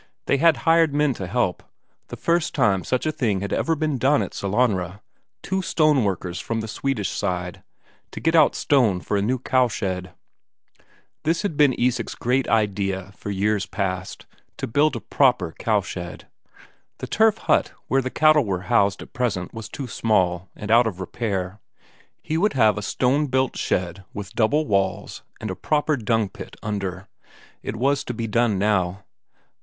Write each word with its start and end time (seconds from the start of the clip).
They 0.25 0.37
had 0.37 0.57
hired 0.65 0.95
men 0.95 1.13
to 1.13 1.27
help 1.27 1.61
the 2.07 2.15
first 2.15 2.55
time 2.55 2.83
such 2.83 3.05
a 3.05 3.11
thing 3.11 3.41
had 3.41 3.53
ever 3.53 3.75
been 3.75 3.99
done 3.99 4.23
at 4.23 4.33
Sellanraa 4.33 4.99
two 5.43 5.61
stoneworkers 5.61 6.41
from 6.41 6.59
the 6.61 6.67
Swedish 6.67 7.11
side, 7.11 7.61
to 8.09 8.19
get 8.19 8.33
out 8.35 8.55
stone 8.55 8.99
for 9.01 9.15
a 9.15 9.21
new 9.21 9.37
cowshed. 9.37 10.07
This 11.23 11.43
had 11.43 11.55
been 11.55 11.75
Isak's 11.77 12.15
great 12.15 12.49
idea 12.49 13.13
for 13.15 13.29
years 13.29 13.67
past, 13.67 14.25
to 14.57 14.65
build 14.65 14.95
a 14.95 15.01
proper 15.01 15.53
cowshed. 15.59 16.25
The 16.97 17.05
turf 17.07 17.37
hut 17.37 17.71
where 17.87 18.01
the 18.01 18.09
cattle 18.09 18.43
were 18.43 18.61
housed 18.61 19.03
at 19.03 19.13
present 19.13 19.53
was 19.53 19.69
too 19.69 19.85
small, 19.85 20.49
and 20.55 20.71
out 20.71 20.87
of 20.87 20.99
repair; 20.99 21.59
he 22.23 22.39
would 22.39 22.53
have 22.53 22.75
a 22.75 22.81
stone 22.81 23.27
built 23.27 23.55
shed 23.55 24.03
with 24.15 24.33
double 24.33 24.65
walls 24.65 25.21
and 25.39 25.51
a 25.51 25.55
proper 25.55 25.95
dung 25.95 26.27
pit 26.27 26.55
under. 26.63 27.07
It 27.61 27.75
was 27.75 28.03
to 28.05 28.15
be 28.15 28.25
done 28.25 28.57
now. 28.57 29.03